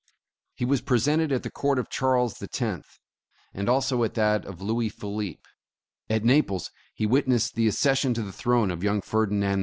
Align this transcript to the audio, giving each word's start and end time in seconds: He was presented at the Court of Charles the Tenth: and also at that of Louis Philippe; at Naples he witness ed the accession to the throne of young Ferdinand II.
He 0.55 0.65
was 0.65 0.81
presented 0.81 1.31
at 1.31 1.43
the 1.43 1.51
Court 1.51 1.77
of 1.77 1.87
Charles 1.87 2.39
the 2.39 2.47
Tenth: 2.47 2.97
and 3.53 3.69
also 3.69 4.03
at 4.03 4.15
that 4.15 4.45
of 4.45 4.59
Louis 4.59 4.89
Philippe; 4.89 5.43
at 6.09 6.23
Naples 6.23 6.71
he 6.95 7.05
witness 7.05 7.51
ed 7.51 7.51
the 7.53 7.67
accession 7.67 8.15
to 8.15 8.23
the 8.23 8.33
throne 8.33 8.71
of 8.71 8.83
young 8.83 9.01
Ferdinand 9.03 9.59
II. 9.59 9.59